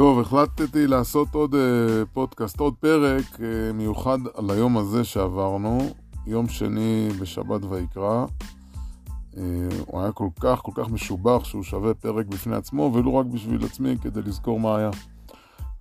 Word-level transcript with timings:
טוב, 0.00 0.20
החלטתי 0.20 0.86
לעשות 0.86 1.34
עוד 1.34 1.54
uh, 1.54 1.56
פודקאסט, 2.12 2.60
עוד 2.60 2.74
פרק 2.80 3.24
uh, 3.34 3.40
מיוחד 3.74 4.18
על 4.34 4.50
היום 4.50 4.78
הזה 4.78 5.04
שעברנו, 5.04 5.78
יום 6.26 6.48
שני 6.48 7.08
בשבת 7.20 7.64
ויקרא. 7.64 8.26
Uh, 9.34 9.36
הוא 9.86 10.00
היה 10.00 10.12
כל 10.12 10.28
כך 10.40 10.58
כל 10.62 10.72
כך 10.74 10.88
משובח 10.90 11.44
שהוא 11.44 11.62
שווה 11.62 11.94
פרק 11.94 12.26
בפני 12.26 12.56
עצמו, 12.56 12.90
ולו 12.94 13.16
רק 13.16 13.26
בשביל 13.26 13.64
עצמי 13.64 13.98
כדי 14.02 14.22
לזכור 14.22 14.60
מה 14.60 14.76
היה. 14.76 14.90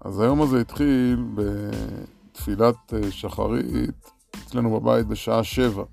אז 0.01 0.19
היום 0.19 0.41
הזה 0.41 0.61
התחיל 0.61 1.25
בתפילת 1.35 2.93
uh, 2.93 3.11
שחרית 3.11 4.11
אצלנו 4.43 4.79
בבית 4.79 5.07
בשעה 5.07 5.43
שבע. 5.43 5.83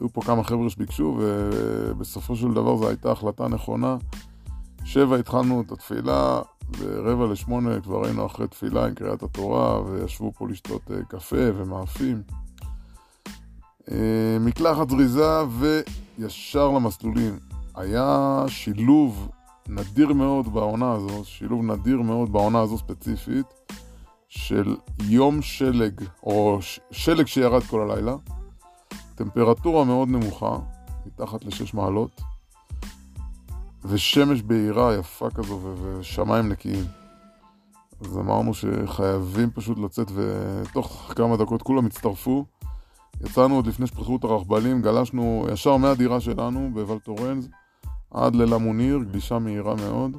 היו 0.00 0.12
פה 0.12 0.22
כמה 0.22 0.44
חבר'ה 0.44 0.70
שביקשו, 0.70 1.18
ובסופו 1.20 2.36
של 2.36 2.54
דבר 2.54 2.76
זו 2.76 2.88
הייתה 2.88 3.12
החלטה 3.12 3.48
נכונה. 3.48 3.96
שבע 4.84 5.16
התחלנו 5.16 5.60
את 5.60 5.72
התפילה, 5.72 6.42
ברבע 6.70 7.26
לשמונה 7.26 7.80
כבר 7.80 8.04
היינו 8.04 8.26
אחרי 8.26 8.48
תפילה 8.48 8.86
עם 8.86 8.94
קריאת 8.94 9.22
התורה, 9.22 9.82
וישבו 9.82 10.32
פה 10.32 10.48
לשתות 10.48 10.90
אה, 10.90 11.04
קפה 11.08 11.36
ומאפים. 11.56 12.22
אה, 13.90 14.36
מקלחת 14.40 14.90
זריזה 14.90 15.42
וישר 16.18 16.68
למסלולים. 16.68 17.38
היה 17.74 18.44
שילוב 18.48 19.28
נדיר 19.68 20.12
מאוד 20.12 20.54
בעונה 20.54 20.92
הזו, 20.92 21.24
שילוב 21.24 21.62
נדיר 21.64 22.02
מאוד 22.02 22.32
בעונה 22.32 22.60
הזו 22.60 22.78
ספציפית, 22.78 23.46
של 24.28 24.76
יום 25.08 25.42
שלג, 25.42 26.00
או 26.22 26.58
שלג 26.90 27.26
שירד 27.26 27.62
כל 27.62 27.90
הלילה, 27.90 28.16
טמפרטורה 29.14 29.84
מאוד 29.84 30.08
נמוכה, 30.08 30.58
מתחת 31.06 31.44
לשש 31.44 31.74
מעלות, 31.74 32.20
ושמש 33.88 34.42
בהירה 34.42 34.94
יפה 34.94 35.30
כזו 35.30 35.60
ושמיים 35.82 36.48
נקיים. 36.48 36.84
אז 38.00 38.18
אמרנו 38.18 38.54
שחייבים 38.54 39.50
פשוט 39.50 39.78
לצאת, 39.78 40.10
ותוך 40.14 41.12
כמה 41.16 41.36
דקות 41.36 41.62
כולם 41.62 41.86
הצטרפו. 41.86 42.44
יצאנו 43.24 43.54
עוד 43.54 43.66
לפני 43.66 43.86
שפתחו 43.86 44.16
את 44.16 44.24
הרכבלים, 44.24 44.82
גלשנו 44.82 45.46
ישר 45.52 45.76
מהדירה 45.76 46.20
שלנו 46.20 46.70
בוולטורנז 46.74 47.48
עד 48.10 48.34
ללמוניר, 48.36 48.98
גלישה 49.12 49.38
מהירה 49.38 49.74
מאוד. 49.74 50.16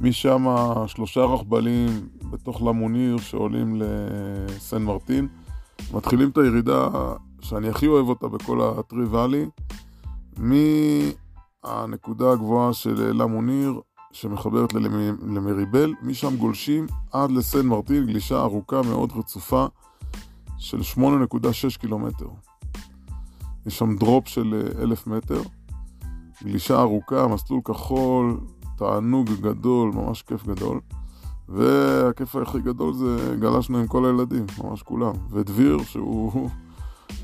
משם 0.00 0.46
שלושה 0.86 1.20
רכבלים 1.20 2.08
בתוך 2.30 2.62
למוניר 2.62 3.16
שעולים 3.18 3.82
לסן 3.82 4.82
מרטין. 4.82 5.28
מתחילים 5.92 6.30
את 6.30 6.38
הירידה 6.38 6.88
שאני 7.40 7.68
הכי 7.68 7.86
אוהב 7.86 8.08
אותה 8.08 8.28
בכל 8.28 8.60
הטרי 8.60 9.06
ואלי, 11.74 11.86
מהנקודה 11.86 12.32
הגבוהה 12.32 12.72
של 12.72 13.02
אלה 13.02 13.26
מוניר, 13.26 13.80
שמחברת 14.12 14.72
למריבל, 15.26 15.92
משם 16.02 16.36
גולשים 16.36 16.86
עד 17.12 17.30
לסן 17.30 17.66
מרטין, 17.66 18.06
גלישה 18.06 18.40
ארוכה 18.40 18.82
מאוד 18.82 19.12
רצופה 19.16 19.66
של 20.58 20.80
8.6 20.96 21.78
קילומטר. 21.80 22.28
יש 23.66 23.78
שם 23.78 23.96
דרופ 23.96 24.28
של 24.28 24.62
אלף 24.78 25.06
מטר, 25.06 25.42
גלישה 26.44 26.80
ארוכה, 26.80 27.28
מסלול 27.28 27.60
כחול, 27.64 28.40
תענוג 28.76 29.30
גדול, 29.40 29.92
ממש 29.94 30.22
כיף 30.22 30.46
גדול. 30.46 30.80
והכיף 31.48 32.36
הכי 32.36 32.60
גדול 32.60 32.94
זה 32.94 33.36
גלשנו 33.40 33.78
עם 33.78 33.86
כל 33.86 34.06
הילדים, 34.06 34.46
ממש 34.64 34.82
כולם. 34.82 35.12
ודביר, 35.30 35.78
שהוא 35.82 36.50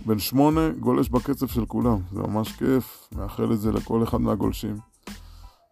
בן 0.07 0.19
שמונה, 0.19 0.69
גולש 0.81 1.09
בקצב 1.09 1.47
של 1.47 1.67
כולם. 1.67 1.99
זה 2.13 2.23
ממש 2.23 2.53
כיף, 2.53 3.09
מאחל 3.17 3.53
את 3.53 3.61
זה 3.61 3.73
לכל 3.73 4.03
אחד 4.03 4.21
מהגולשים. 4.21 4.77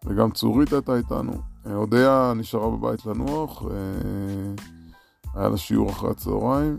וגם 0.05 0.31
צורית 0.31 0.73
הייתה 0.73 0.95
איתנו. 0.95 1.33
אודיה 1.73 2.33
נשארה 2.35 2.69
בבית 2.69 3.05
לנוח, 3.05 3.63
אה, 3.63 4.63
היה 5.35 5.49
לה 5.49 5.57
שיעור 5.57 5.89
אחרי 5.89 6.11
הצהריים. 6.11 6.77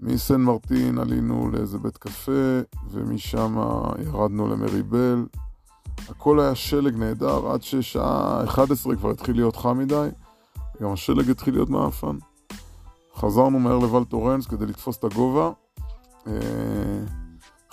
מסן 0.00 0.40
מרטין 0.40 0.98
עלינו 0.98 1.50
לאיזה 1.52 1.78
בית 1.78 1.96
קפה, 1.96 2.60
ומשם 2.90 3.56
ירדנו 4.04 4.48
למריבל. 4.48 5.26
הכל 6.08 6.40
היה 6.40 6.54
שלג 6.54 6.96
נהדר, 6.96 7.50
עד 7.50 7.62
ששעה 7.62 8.44
11 8.44 8.96
כבר 8.96 9.10
התחיל 9.10 9.36
להיות 9.36 9.56
חם 9.56 9.78
מדי. 9.78 10.08
גם 10.82 10.92
השלג 10.92 11.30
התחיל 11.30 11.54
להיות 11.54 11.70
מעפן. 11.70 12.16
חזרנו 13.16 13.58
מהר 13.58 14.04
טורנס 14.04 14.46
כדי 14.46 14.66
לתפוס 14.66 14.98
את 14.98 15.04
הגובה. 15.04 15.50
אה, 16.26 16.32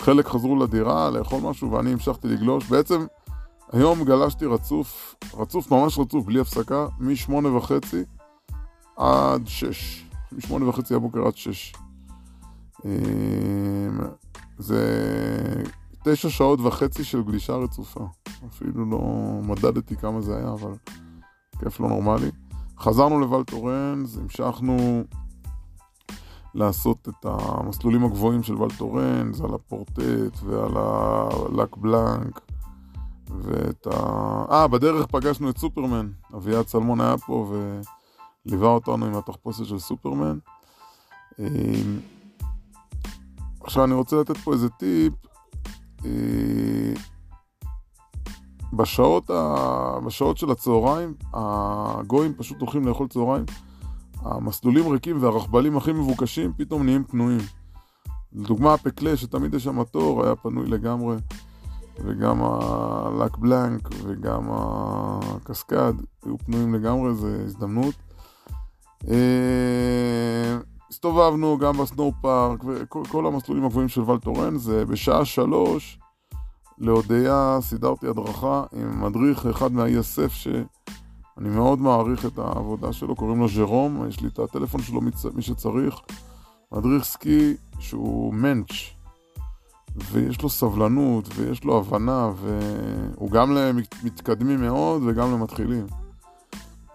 חלק 0.02 0.26
חזרו 0.26 0.56
לדירה 0.56 1.10
לאכול 1.10 1.40
משהו 1.42 1.70
ואני 1.70 1.92
המשכתי 1.92 2.28
לגלוש. 2.28 2.68
בעצם 2.68 3.06
היום 3.72 4.04
גלשתי 4.04 4.46
רצוף, 4.46 5.14
רצוף 5.34 5.70
ממש 5.72 5.98
רצוף, 5.98 6.26
בלי 6.26 6.40
הפסקה, 6.40 6.86
משמונה 7.00 7.56
וחצי 7.56 8.04
עד 8.96 9.42
שש. 9.46 10.04
משמונה 10.32 10.68
וחצי 10.68 10.94
הבוקר 10.94 11.26
עד 11.26 11.36
שש. 11.36 11.72
אה, 12.84 12.90
זה 14.58 14.82
תשע 16.04 16.30
שעות 16.30 16.60
וחצי 16.60 17.04
של 17.04 17.22
גלישה 17.22 17.52
רצופה. 17.52 18.06
אפילו 18.48 18.90
לא 18.90 19.00
מדדתי 19.42 19.96
כמה 19.96 20.20
זה 20.20 20.36
היה, 20.36 20.52
אבל 20.52 20.72
כיף 21.58 21.80
לא 21.80 21.88
נורמלי. 21.88 22.30
חזרנו 22.78 23.20
לוולטורנז, 23.20 24.18
המשכנו 24.18 25.04
לעשות 26.54 27.08
את 27.08 27.26
המסלולים 27.28 28.04
הגבוהים 28.04 28.42
של 28.42 28.54
וולטורנז, 28.54 29.40
על 29.40 29.54
הפורטט 29.54 30.42
ועל 30.44 30.76
הלק 30.76 31.76
בלנק 31.76 32.40
ואת 33.42 33.86
ה... 33.86 33.96
אה, 34.50 34.68
בדרך 34.68 35.06
פגשנו 35.06 35.50
את 35.50 35.58
סופרמן. 35.58 36.08
אביעד 36.36 36.64
צלמון 36.64 37.00
היה 37.00 37.18
פה 37.18 37.52
וליווה 38.46 38.68
אותנו 38.68 39.06
עם 39.06 39.14
התחפושת 39.14 39.64
של 39.64 39.78
סופרמן. 39.78 40.38
אמ, 41.38 41.44
עכשיו 43.60 43.84
אני 43.84 43.94
רוצה 43.94 44.16
לתת 44.16 44.36
פה 44.36 44.52
איזה 44.52 44.68
טיפ. 44.68 45.12
אה, 46.04 46.10
בשעות, 48.72 49.30
ה... 49.30 49.98
בשעות 50.06 50.38
של 50.38 50.50
הצהריים, 50.50 51.14
הגויים 51.32 52.34
פשוט 52.34 52.60
הולכים 52.60 52.86
לאכול 52.86 53.08
צהריים, 53.08 53.44
המסלולים 54.24 54.88
ריקים 54.88 55.22
והרכבלים 55.22 55.76
הכי 55.76 55.92
מבוקשים 55.92 56.52
פתאום 56.56 56.84
נהיים 56.84 57.04
פנויים. 57.04 57.40
לדוגמה 58.32 58.74
הפקלה, 58.74 59.16
שתמיד 59.16 59.54
יש 59.54 59.64
שם 59.64 59.84
תור, 59.84 60.24
היה 60.24 60.36
פנוי 60.36 60.66
לגמרי, 60.66 61.16
וגם 62.04 62.42
הלק 62.42 63.36
בלנק 63.36 63.88
וגם 64.02 64.48
הקסקד 64.50 65.92
היו 66.24 66.38
פנויים 66.38 66.74
לגמרי, 66.74 67.14
זו 67.14 67.26
הזדמנות. 67.26 67.94
אה, 69.10 70.58
הסתובבנו 70.90 71.58
גם 71.58 71.78
בסנואו 71.78 72.12
פארק 72.20 72.64
וכל 72.64 73.26
המסלולים 73.26 73.64
הגבוהים 73.64 73.88
של 73.88 74.00
ולטורן, 74.00 74.56
זה 74.56 74.84
בשעה 74.84 75.24
שלוש 75.24 75.98
להודיה 76.78 77.58
סידרתי 77.60 78.08
הדרכה 78.08 78.64
עם 78.72 79.04
מדריך 79.04 79.46
אחד 79.46 79.72
מה-ESF 79.72 80.48
שאני 81.34 81.48
מאוד 81.48 81.80
מעריך 81.80 82.26
את 82.26 82.38
העבודה 82.38 82.92
שלו, 82.92 83.16
קוראים 83.16 83.40
לו 83.40 83.48
ז'רום, 83.48 84.08
יש 84.08 84.20
לי 84.20 84.28
את 84.28 84.38
הטלפון 84.38 84.82
שלו 84.82 85.00
מי 85.34 85.42
שצריך. 85.42 85.94
מדריך 86.72 87.04
סקי 87.04 87.56
שהוא 87.78 88.34
מענץ' 88.34 88.72
ויש 89.96 90.42
לו 90.42 90.48
סבלנות 90.48 91.28
ויש 91.36 91.64
לו 91.64 91.78
הבנה 91.78 92.30
והוא 92.36 93.30
גם 93.30 93.54
למתקדמים 93.54 94.60
מאוד 94.60 95.02
וגם 95.06 95.32
למתחילים. 95.32 95.86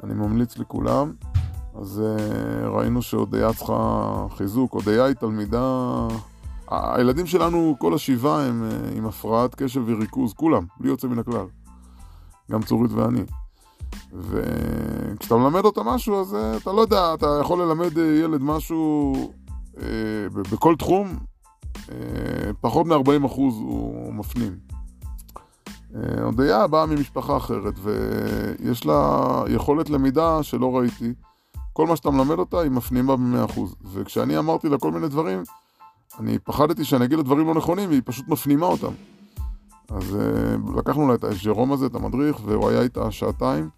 אני 0.04 0.14
ממליץ 0.14 0.58
לכולם. 0.58 1.14
אז 1.76 2.02
uh, 2.02 2.68
ראינו 2.68 3.02
שהודיה 3.02 3.54
צריכה 3.54 4.26
חיזוק. 4.38 4.74
הודיה 4.74 5.06
היא 5.06 5.16
תלמידה 5.16 6.08
הילדים 6.72 7.26
שלנו, 7.28 7.76
כל 7.80 7.94
השבעה, 7.94 8.46
הם 8.46 8.64
אה, 8.64 8.98
עם 8.98 9.06
הפרעת 9.06 9.56
קשב 9.56 9.82
וריכוז, 9.86 10.34
כולם, 10.34 10.66
בלי 10.80 10.90
יוצא 10.90 11.08
מן 11.08 11.20
הכלל. 11.20 11.46
גם 12.52 12.64
צורית 12.64 12.92
ואני. 12.92 13.22
וכשאתה 14.14 15.38
מלמד 15.38 15.66
אותה 15.66 15.84
משהו, 15.84 16.22
אז 16.22 16.36
אה, 16.36 16.58
אתה 16.58 16.72
לא 16.72 16.82
יודע, 16.82 17.14
אתה 17.14 17.40
יכול 17.42 17.62
ללמד 17.62 17.98
אה, 17.98 18.06
ילד 18.06 18.42
משהו 18.42 19.14
אה, 19.78 19.84
בכל 20.52 20.76
תחום, 20.76 21.18
פחות 22.62 22.88
מ-40% 22.88 23.36
הוא 23.36 24.14
מפנים. 24.14 24.58
הודיה 26.24 26.68
באה 26.68 26.86
ממשפחה 26.86 27.38
אחרת, 27.38 27.74
ויש 27.82 28.86
לה 28.86 29.44
יכולת 29.48 29.90
למידה 29.90 30.44
שלא 30.44 30.78
ראיתי. 30.78 31.14
כל 31.74 31.88
מה 31.88 31.96
שאתה 31.96 32.12
מלמד 32.12 32.40
אותה, 32.40 32.60
היא 32.60 32.72
מפנימה 32.72 33.16
ב-100%. 33.16 33.60
וכשאני 33.94 34.38
אמרתי 34.38 34.70
לה 34.70 34.78
כל 34.78 34.92
מיני 34.92 35.08
דברים, 35.08 35.44
אני 36.20 36.40
פחדתי 36.40 36.86
שאני 36.86 37.06
אגיד 37.06 37.18
לה 37.18 37.24
דברים 37.24 37.48
לא 37.48 37.56
נכונים, 37.56 37.90
והיא 37.90 38.02
פשוט 38.06 38.28
מפנימה 38.28 38.66
אותם. 38.66 38.92
אז 39.90 40.16
uh, 40.16 40.78
לקחנו 40.78 41.08
לה 41.08 41.16
את 41.16 41.24
הג'רום 41.24 41.72
הזה, 41.72 41.86
את 41.86 41.96
המדריך, 41.96 42.38
והוא 42.46 42.70
היה 42.70 42.82
איתה 42.82 43.12
שעתיים, 43.12 43.70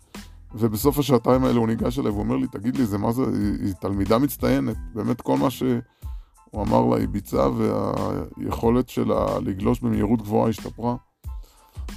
ובסוף 0.56 1.00
השעתיים 1.00 1.44
האלה 1.44 1.60
הוא 1.60 1.68
ניגש 1.68 2.00
אליי 2.00 2.12
ואומר 2.12 2.36
לי, 2.36 2.48
תגיד 2.48 2.78
לי, 2.78 2.86
זה 2.86 2.98
מה 2.98 3.12
זה, 3.12 3.24
היא, 3.24 3.66
היא 3.66 3.74
תלמידה 3.74 4.18
מצטיינת. 4.18 4.78
באמת 4.94 5.22
כל 5.22 5.38
מה 5.38 5.50
שהוא 5.50 5.82
אמר 6.56 6.86
לה 6.86 6.98
היא 6.98 7.08
ביצעה, 7.08 7.50
והיכולת 7.52 8.90
שלה 8.90 9.40
לגלוש 9.40 9.80
במהירות 9.80 10.22
גבוהה 10.22 10.50
השתפרה. 10.50 10.96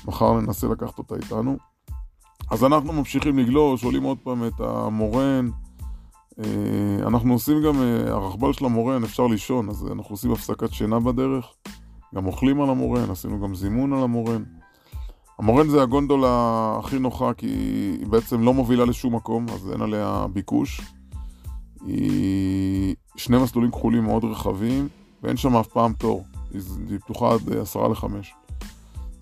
מחר 0.05 0.41
ננסה 0.41 0.67
לקחת 0.67 0.99
אותה 0.99 1.15
איתנו. 1.15 1.57
אז 2.51 2.65
אנחנו 2.65 2.93
ממשיכים 2.93 3.39
לגלוש, 3.39 3.85
עולים 3.85 4.03
עוד 4.03 4.19
פעם 4.23 4.47
את 4.47 4.61
המורן. 4.61 5.49
אה, 6.39 7.07
אנחנו 7.07 7.33
עושים 7.33 7.63
גם, 7.63 7.83
אה, 7.83 8.13
הרכבל 8.13 8.53
של 8.53 8.65
המורן, 8.65 9.05
אפשר 9.05 9.27
לישון, 9.27 9.69
אז 9.69 9.87
אנחנו 9.93 10.15
עושים 10.15 10.33
הפסקת 10.33 10.73
שינה 10.73 11.01
בדרך. 11.01 11.45
גם 12.15 12.27
אוכלים 12.27 12.61
על 12.61 12.71
המורן, 12.71 13.11
עשינו 13.11 13.41
גם 13.41 13.55
זימון 13.55 13.93
על 13.93 14.03
המורן. 14.03 14.43
המורן 15.39 15.69
זה 15.69 15.83
הגונדולה 15.83 16.77
הכי 16.79 16.99
נוחה, 16.99 17.35
כי 17.35 17.47
היא 17.47 18.07
בעצם 18.07 18.43
לא 18.43 18.55
מובילה 18.55 18.85
לשום 18.85 19.15
מקום, 19.15 19.47
אז 19.49 19.71
אין 19.73 19.83
עליה 19.83 20.27
ביקוש. 20.33 20.81
היא 21.87 22.95
שני 23.17 23.39
מסלולים 23.39 23.71
כחולים 23.71 24.05
מאוד 24.05 24.25
רחבים, 24.25 24.89
ואין 25.23 25.37
שם 25.37 25.57
אף 25.57 25.67
פעם 25.67 25.93
תור. 25.93 26.25
היא 26.89 26.99
פתוחה 26.99 27.35
עד 27.35 27.53
עשרה 27.53 27.89
לחמש. 27.89 28.35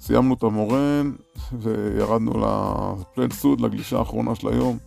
סיימנו 0.00 0.34
את 0.34 0.42
המורן, 0.42 1.12
וירדנו 1.62 2.32
לפלן 2.32 3.30
סוד, 3.30 3.60
לגלישה 3.60 3.98
האחרונה 3.98 4.34
של 4.34 4.48
היום. 4.48 4.78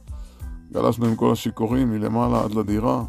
גלשנו 0.73 1.05
עם 1.05 1.15
כל 1.15 1.31
השיכורים 1.31 1.89
מלמעלה 1.89 2.43
עד 2.43 2.51
לדירה. 2.51 3.03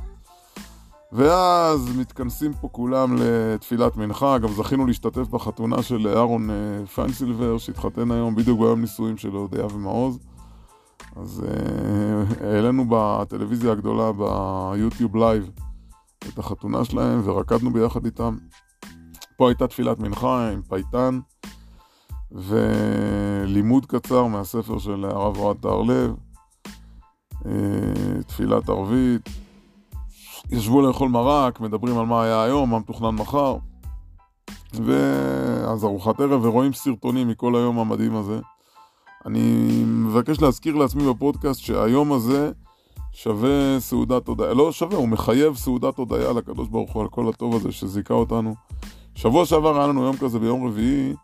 ואז 1.13 1.97
מתכנסים 1.97 2.53
פה 2.61 2.69
כולם 2.73 3.17
לתפילת 3.19 3.97
מנחה, 3.97 4.39
גם 4.39 4.49
זכינו 4.49 4.87
להשתתף 4.87 5.29
בחתונה 5.29 5.83
של 5.83 6.09
אהרון 6.09 6.51
אה, 6.51 6.87
פיינסילבר, 6.87 7.59
שהתחתן 7.59 8.11
היום 8.11 8.35
בדיוק 8.35 8.61
ביום 8.61 8.81
נישואים 8.81 9.17
של 9.17 9.37
אודיה 9.37 9.67
ומעוז. 9.67 10.19
אז 11.17 11.45
אה, 11.49 12.49
העלינו 12.49 12.85
בטלוויזיה 12.89 13.73
הגדולה 13.73 14.11
ביוטיוב 14.13 15.17
live 15.17 15.51
את 16.29 16.39
החתונה 16.39 16.85
שלהם 16.85 17.21
ורקדנו 17.25 17.71
ביחד 17.71 18.05
איתם. 18.05 18.37
פה 19.37 19.49
הייתה 19.49 19.67
תפילת 19.67 19.99
מנחה 19.99 20.51
עם 20.51 20.63
פייטן 20.63 21.21
ולימוד 22.33 23.87
קצר 23.87 24.27
מהספר 24.27 24.79
של 24.79 25.05
הרב 25.05 25.37
אוהד 25.37 25.57
תהרלב, 25.61 26.15
אה, 27.47 28.23
תפילת 28.27 28.69
ערבית, 28.69 29.29
ישבו 30.51 30.83
לאכול 30.83 31.09
מרק, 31.09 31.61
מדברים 31.61 31.99
על 31.99 32.07
מה 32.07 32.23
היה 32.23 32.43
היום, 32.43 32.71
מה 32.71 32.79
מתוכנן 32.79 33.15
מחר, 33.15 33.57
ואז 34.73 35.85
ארוחת 35.85 36.21
ערב 36.21 36.45
ורואים 36.45 36.73
סרטונים 36.73 37.29
מכל 37.29 37.57
היום 37.57 37.79
המדהים 37.79 38.17
הזה. 38.17 38.41
אני 39.27 39.83
מבקש 39.87 40.41
להזכיר 40.41 40.75
לעצמי 40.75 41.09
בפודקאסט 41.09 41.61
שהיום 41.61 42.13
הזה 42.13 42.51
שווה 43.13 43.81
סעודת 43.81 44.29
הודיה, 44.29 44.55
לא 44.55 44.73
שווה, 44.73 44.97
הוא 44.97 45.09
מחייב 45.09 45.57
סעודת 45.57 45.99
הודיה 45.99 46.33
לקדוש 46.33 46.69
ברוך 46.69 46.93
הוא 46.93 47.03
על 47.03 47.09
כל 47.09 47.29
הטוב 47.29 47.55
הזה 47.55 47.73
שזיכה 47.73 48.15
אותנו. 48.15 48.55
שבוע 49.15 49.47
שעבר 49.47 49.79
היה 49.79 49.87
לנו 49.87 50.05
יום 50.05 50.17
כזה 50.17 50.39
ביום 50.39 50.67
רביעי, 50.67 51.15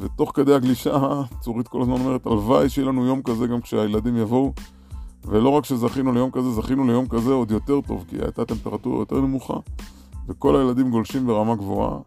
ותוך 0.00 0.32
כדי 0.34 0.54
הגלישה, 0.54 1.22
צורית 1.40 1.68
כל 1.68 1.82
הזמן 1.82 1.94
אומרת, 1.94 2.26
הלוואי 2.26 2.68
שיהיה 2.68 2.88
לנו 2.88 3.06
יום 3.06 3.22
כזה 3.22 3.46
גם 3.46 3.60
כשהילדים 3.60 4.16
יבואו. 4.16 4.52
ולא 5.28 5.48
רק 5.48 5.64
שזכינו 5.64 6.12
ליום 6.12 6.30
כזה, 6.30 6.50
זכינו 6.50 6.86
ליום 6.86 7.08
כזה 7.08 7.32
עוד 7.32 7.50
יותר 7.50 7.80
טוב, 7.80 8.04
כי 8.08 8.16
הייתה 8.16 8.44
טמפרטורה 8.44 8.98
יותר 8.98 9.20
נמוכה, 9.20 9.54
וכל 10.28 10.56
הילדים 10.56 10.90
גולשים 10.90 11.26
ברמה 11.26 11.54
גבוהה. 11.54 11.98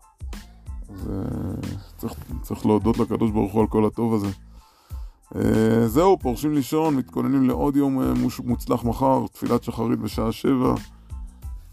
uh, 0.89 2.05
צריך, 2.41 2.65
להודות 2.65 2.97
לקדוש 2.97 3.31
ברוך 3.31 3.53
הוא 3.53 3.61
על 3.61 3.67
כל 3.67 3.85
הטוב 3.85 4.13
הזה. 4.13 4.27
Uh, 5.33 5.37
זהו, 5.85 6.19
פורשים 6.19 6.53
לישון, 6.53 6.95
מתכוננים 6.95 7.47
לעוד 7.47 7.75
יום 7.75 7.99
uh, 7.99 8.41
מוצלח 8.43 8.83
מחר, 8.83 9.25
תפילת 9.31 9.63
שחרית 9.63 9.99
בשעה 9.99 10.31
שבע. 10.31 10.73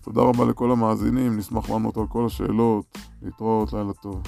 תודה 0.01 0.23
רבה 0.23 0.45
לכל 0.45 0.71
המאזינים, 0.71 1.37
נשמח 1.37 1.71
לענות 1.71 1.97
על 1.97 2.07
כל 2.07 2.27
השאלות. 2.27 2.99
להתראות, 3.23 3.73
לילה 3.73 3.93
טוב. 3.93 4.23